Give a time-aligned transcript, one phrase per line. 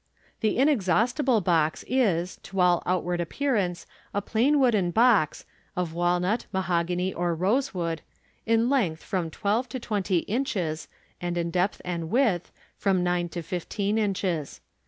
[0.41, 3.85] —The inexhaustible box is, to all out ward appearance,
[4.15, 8.01] a plain wooden box, of walnut, mahogany, or rose wood,
[8.47, 10.87] in length from twelve to twenty inches,
[11.21, 14.59] and in depth and width from nine to fifteen inches.